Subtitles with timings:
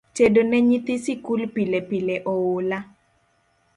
[0.15, 2.77] Tedo ne nyithi sikul pilepile oola